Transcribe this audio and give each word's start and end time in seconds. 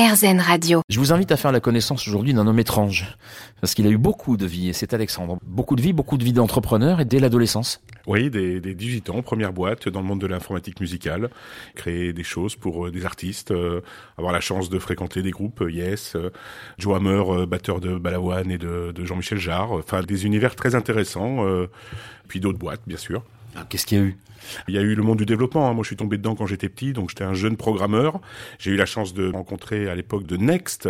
RZN 0.00 0.40
Radio. 0.40 0.80
Je 0.88 0.98
vous 0.98 1.12
invite 1.12 1.30
à 1.30 1.36
faire 1.36 1.52
la 1.52 1.60
connaissance 1.60 2.08
aujourd'hui 2.08 2.32
d'un 2.32 2.46
homme 2.46 2.58
étrange, 2.58 3.18
parce 3.60 3.74
qu'il 3.74 3.86
a 3.86 3.90
eu 3.90 3.98
beaucoup 3.98 4.38
de 4.38 4.46
vie, 4.46 4.70
et 4.70 4.72
c'est 4.72 4.94
Alexandre. 4.94 5.38
Beaucoup 5.44 5.76
de 5.76 5.82
vie, 5.82 5.92
beaucoup 5.92 6.16
de 6.16 6.24
vie 6.24 6.32
d'entrepreneur, 6.32 7.02
et 7.02 7.04
dès 7.04 7.18
l'adolescence? 7.18 7.82
Oui, 8.06 8.30
des, 8.30 8.60
des 8.60 8.74
18 8.74 9.10
ans, 9.10 9.20
première 9.20 9.52
boîte 9.52 9.90
dans 9.90 10.00
le 10.00 10.06
monde 10.06 10.20
de 10.20 10.26
l'informatique 10.26 10.80
musicale, 10.80 11.28
créer 11.74 12.14
des 12.14 12.22
choses 12.22 12.56
pour 12.56 12.86
euh, 12.86 12.90
des 12.90 13.04
artistes, 13.04 13.50
euh, 13.50 13.82
avoir 14.16 14.32
la 14.32 14.40
chance 14.40 14.70
de 14.70 14.78
fréquenter 14.78 15.20
des 15.20 15.32
groupes, 15.32 15.60
euh, 15.60 15.70
Yes, 15.70 16.16
Joe 16.78 16.96
Hammer, 16.96 17.46
batteur 17.46 17.80
de 17.80 17.98
Balawan 17.98 18.50
et 18.50 18.56
de, 18.56 18.92
de 18.92 19.04
Jean-Michel 19.04 19.38
Jarre, 19.38 19.72
enfin 19.72 20.02
des 20.02 20.24
univers 20.24 20.56
très 20.56 20.74
intéressants, 20.74 21.44
puis 22.26 22.40
d'autres 22.40 22.58
boîtes 22.58 22.82
bien 22.86 22.96
sûr. 22.96 23.22
Ah, 23.56 23.66
qu'est-ce 23.68 23.86
qu'il 23.86 23.98
y 23.98 24.00
a 24.00 24.04
eu? 24.04 24.16
Il 24.68 24.74
y 24.74 24.78
a 24.78 24.80
eu 24.80 24.94
le 24.94 25.02
monde 25.02 25.18
du 25.18 25.26
développement. 25.26 25.68
Hein. 25.68 25.74
Moi, 25.74 25.82
je 25.82 25.88
suis 25.88 25.96
tombé 25.96 26.16
dedans 26.16 26.34
quand 26.34 26.46
j'étais 26.46 26.68
petit, 26.68 26.92
donc 26.92 27.10
j'étais 27.10 27.24
un 27.24 27.34
jeune 27.34 27.56
programmeur. 27.56 28.20
J'ai 28.58 28.70
eu 28.70 28.76
la 28.76 28.86
chance 28.86 29.14
de 29.14 29.30
rencontrer 29.30 29.88
à 29.88 29.94
l'époque 29.94 30.26
de 30.26 30.36
Next, 30.36 30.88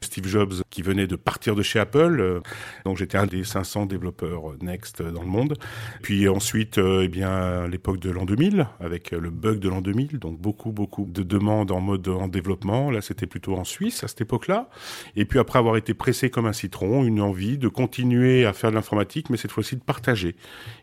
Steve 0.00 0.26
Jobs, 0.26 0.54
qui 0.70 0.82
venait 0.82 1.06
de 1.06 1.16
partir 1.16 1.54
de 1.54 1.62
chez 1.62 1.78
Apple. 1.78 2.40
Donc 2.84 2.98
j'étais 2.98 3.18
un 3.18 3.26
des 3.26 3.44
500 3.44 3.86
développeurs 3.86 4.54
Next 4.60 5.02
dans 5.02 5.22
le 5.22 5.28
monde. 5.28 5.56
Puis 6.02 6.28
ensuite, 6.28 6.78
euh, 6.78 7.02
eh 7.04 7.08
bien, 7.08 7.66
l'époque 7.68 7.98
de 8.00 8.10
l'an 8.10 8.24
2000, 8.24 8.66
avec 8.80 9.10
le 9.10 9.30
bug 9.30 9.58
de 9.58 9.68
l'an 9.68 9.80
2000, 9.80 10.18
donc 10.18 10.38
beaucoup, 10.38 10.72
beaucoup 10.72 11.06
de 11.06 11.22
demandes 11.22 11.70
en 11.70 11.80
mode 11.80 12.08
en 12.08 12.28
développement. 12.28 12.90
Là, 12.90 13.00
c'était 13.00 13.26
plutôt 13.26 13.56
en 13.56 13.64
Suisse 13.64 14.04
à 14.04 14.08
cette 14.08 14.20
époque-là. 14.20 14.68
Et 15.16 15.24
puis 15.24 15.38
après 15.38 15.58
avoir 15.58 15.76
été 15.76 15.94
pressé 15.94 16.30
comme 16.30 16.46
un 16.46 16.52
citron, 16.52 17.04
une 17.04 17.20
envie 17.20 17.58
de 17.58 17.68
continuer 17.68 18.44
à 18.44 18.52
faire 18.52 18.70
de 18.70 18.76
l'informatique, 18.76 19.30
mais 19.30 19.36
cette 19.36 19.52
fois-ci 19.52 19.76
de 19.76 19.82
partager 19.82 20.36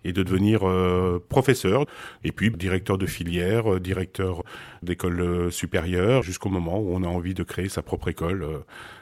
et 0.04 0.14
de 0.14 0.24
devenir 0.24 0.68
euh, 0.68 1.17
professeur 1.20 1.86
et 2.24 2.32
puis 2.32 2.50
directeur 2.52 2.98
de 2.98 3.06
filière, 3.06 3.74
euh, 3.74 3.80
directeur 3.80 4.44
d'école 4.84 5.22
euh, 5.22 5.52
supérieure, 5.52 6.24
jusqu'au 6.24 6.50
moment 6.50 6.80
où 6.80 6.94
on 6.94 7.04
a 7.04 7.08
envie 7.08 7.34
de 7.34 7.44
créer 7.44 7.70
sa 7.70 7.82
propre 7.82 8.10
école, 8.10 8.44
euh, 8.44 8.60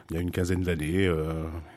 il 0.10 0.16
y 0.16 0.20
a 0.20 0.22
une 0.22 0.32
quinzaine 0.32 0.62
d'années, 0.62 1.12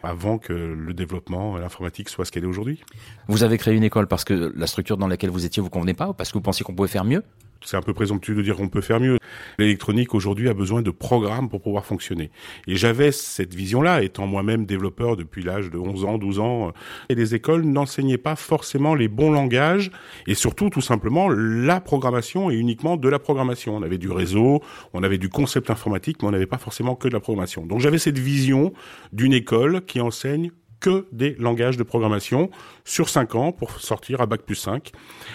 avant 0.02 0.37
que 0.37 0.52
le 0.52 0.92
développement, 0.92 1.56
l'informatique 1.56 2.11
soit 2.11 2.27
ce 2.27 2.31
qu'elle 2.31 2.44
est 2.44 2.48
aujourd'hui. 2.48 2.84
Vous 3.27 3.42
avez 3.42 3.56
créé 3.56 3.75
une 3.75 3.84
école 3.84 4.06
parce 4.06 4.25
que 4.25 4.53
la 4.55 4.66
structure 4.66 4.98
dans 4.98 5.06
laquelle 5.06 5.31
vous 5.31 5.47
étiez 5.47 5.62
vous 5.62 5.70
convenait 5.70 5.94
pas, 5.94 6.11
ou 6.11 6.12
parce 6.12 6.31
que 6.31 6.34
vous 6.34 6.42
pensiez 6.42 6.62
qu'on 6.62 6.75
pouvait 6.75 6.91
faire 6.91 7.06
mieux? 7.06 7.22
C'est 7.64 7.77
un 7.77 7.83
peu 7.83 7.92
présomptueux 7.92 8.34
de 8.34 8.42
dire 8.42 8.56
qu'on 8.56 8.69
peut 8.69 8.81
faire 8.81 9.01
mieux. 9.01 9.19
L'électronique 9.59 10.14
aujourd'hui 10.14 10.48
a 10.48 10.55
besoin 10.55 10.83
de 10.83 10.91
programmes 10.91 11.48
pour 11.48 11.61
pouvoir 11.61 11.84
fonctionner. 11.84 12.31
Et 12.67 12.77
j'avais 12.77 13.12
cette 13.12 13.55
vision-là, 13.55 14.03
étant 14.03 14.27
moi-même 14.27 14.67
développeur 14.67 15.17
depuis 15.17 15.42
l'âge 15.42 15.70
de 15.70 15.78
11 15.78 16.05
ans, 16.05 16.19
12 16.19 16.39
ans. 16.39 16.73
Et 17.09 17.15
les 17.15 17.34
écoles 17.34 17.65
n'enseignaient 17.65 18.19
pas 18.19 18.37
forcément 18.37 18.95
les 18.95 19.09
bons 19.09 19.31
langages 19.31 19.91
et 20.27 20.34
surtout 20.34 20.70
tout 20.70 20.81
simplement 20.81 21.28
la 21.28 21.81
programmation 21.81 22.50
et 22.50 22.55
uniquement 22.55 22.97
de 22.97 23.09
la 23.09 23.19
programmation. 23.19 23.77
On 23.77 23.83
avait 23.83 23.98
du 23.98 24.11
réseau, 24.11 24.62
on 24.93 25.03
avait 25.03 25.19
du 25.19 25.28
concept 25.28 25.70
informatique, 25.70 26.19
mais 26.22 26.28
on 26.28 26.33
n'avait 26.33 26.47
pas 26.47 26.59
forcément 26.59 26.95
que 26.95 27.09
de 27.09 27.12
la 27.12 27.20
programmation. 27.20 27.67
Donc 27.67 27.81
j'avais 27.81 27.98
cette 27.98 28.19
vision 28.19 28.72
d'une 29.12 29.33
école 29.33 29.84
qui 29.84 30.00
enseigne 30.00 30.50
que 30.81 31.07
des 31.12 31.34
langages 31.39 31.77
de 31.77 31.83
programmation 31.83 32.51
sur 32.84 33.09
5 33.09 33.34
ans 33.34 33.53
pour 33.53 33.81
sortir 33.81 34.21
à 34.21 34.27
bac 34.27 34.43
plus 34.43 34.55
5 34.55 34.93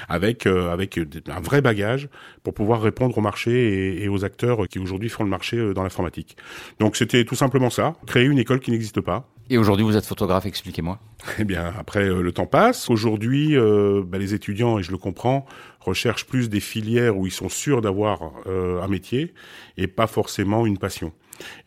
avec 0.10 0.46
euh, 0.48 0.72
avec 0.72 0.98
un 0.98 1.42
vrai 1.42 1.62
bagage 1.62 2.10
pour 2.44 2.54
pouvoir 2.54 2.82
répondre 2.82 3.18
au 3.18 3.22
marché 3.22 4.04
et, 4.04 4.08
aux 4.08 4.24
acteurs 4.26 4.68
qui 4.68 4.80
aujourd'hui 4.80 5.10
font 5.10 5.24
le 5.24 5.30
marché 5.30 5.58
euh, 5.58 5.74
dans 5.74 5.84
l'informatique. 5.84 6.38
Donc 6.80 6.96
c'était 6.96 7.26
tout 7.26 7.36
simplement 7.36 7.70
ça, 7.70 7.96
créer 8.06 8.26
une 8.26 8.40
école 8.40 8.60
qui 8.60 8.72
n'existe 8.72 9.02
pas. 9.02 9.28
Et 9.50 9.58
aujourd'hui 9.58 9.86
vous 9.86 9.98
êtes 9.98 10.06
photographe, 10.06 10.46
expliquez-moi. 10.46 11.00
Eh 11.40 11.44
bien 11.44 11.74
après 11.78 12.04
euh, 12.04 12.22
le 12.22 12.32
temps 12.32 12.46
passe, 12.46 12.90
aujourd'hui 12.90 13.56
bah, 13.56 14.18
les 14.18 14.34
étudiants 14.34 14.80
et 14.80 14.84
je 14.84 14.92
le 14.92 14.98
comprends 14.98 15.46
recherchent 15.80 16.26
plus 16.26 16.50
des 16.50 16.60
filières 16.60 17.18
où 17.18 17.28
ils 17.28 17.32
sont 17.32 17.50
sûrs 17.50 17.82
d'avoir 17.82 18.32
un 18.46 18.88
métier 18.88 19.34
et 19.78 19.88
pas 19.88 20.08
forcément 20.08 20.66
une 20.66 20.78
passion. 20.78 21.12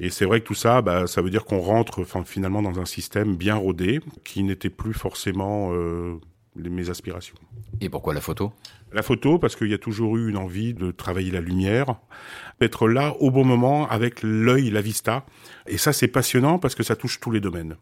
Et 0.01 0.11
c'est 0.11 0.25
vrai 0.25 0.41
que 0.41 0.47
tout 0.47 0.55
ça, 0.55 0.83
bah, 0.83 1.07
ça 1.07 1.23
veut 1.23 1.31
dire 1.31 1.45
qu'on 1.45 1.61
rentre 1.61 2.05
finalement 2.25 2.63
dans 2.63 2.79
un 2.81 2.85
système 2.85 3.37
bien 3.37 3.57
rodé 3.57 4.01
qui 4.25 4.43
n'était 4.43 4.71
plus 4.71 4.95
forcément 4.95 5.71
euh, 5.73 6.19
mes 6.57 6.91
aspirations. 6.91 7.37
Et 7.81 7.89
pourquoi 7.89 8.15
la 8.15 8.21
photo? 8.21 8.53
La 8.93 9.03
photo, 9.03 9.39
parce 9.39 9.57
qu'il 9.57 9.69
y 9.69 9.75
a 9.75 9.79
toujours 9.79 10.17
eu 10.17 10.29
une 10.29 10.37
envie 10.37 10.75
de 10.75 10.91
travailler 10.91 11.31
la 11.31 11.41
lumière, 11.41 11.97
être 12.61 12.89
là 12.89 13.15
au 13.21 13.31
bon 13.31 13.45
moment 13.45 13.89
avec 13.89 14.23
l'œil, 14.23 14.71
la 14.71 14.81
vista. 14.81 15.27
Et 15.67 15.79
ça, 15.79 15.93
c'est 15.93 16.09
passionnant 16.09 16.59
parce 16.59 16.75
que 16.75 16.83
ça 16.83 16.97
touche 16.97 17.21
tous 17.21 17.31
les 17.31 17.41
domaines. 17.41 17.77